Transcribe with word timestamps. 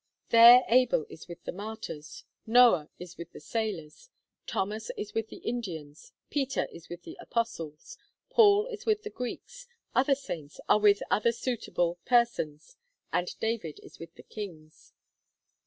There 0.29 0.63
Abel 0.67 1.05
is 1.09 1.27
with 1.27 1.43
the 1.43 1.51
martyrs, 1.51 2.23
Noah 2.47 2.89
is 2.97 3.19
with 3.19 3.33
the 3.33 3.39
sailors, 3.39 4.09
Thomas 4.47 4.89
is 4.97 5.13
with 5.13 5.27
the 5.27 5.37
Indians, 5.45 6.11
Peter 6.31 6.65
is 6.71 6.89
with 6.89 7.03
the 7.03 7.15
apostles, 7.19 7.99
Paul 8.31 8.65
is 8.65 8.83
with 8.83 9.03
the 9.03 9.11
Greeks, 9.11 9.67
other 9.93 10.15
saints 10.15 10.59
are 10.67 10.79
with 10.79 11.03
other 11.11 11.31
suitable 11.31 11.99
persons, 12.03 12.77
and 13.13 13.39
David 13.39 13.79
is 13.83 13.99
with 13.99 14.15
the 14.15 14.23
kings. 14.23 14.91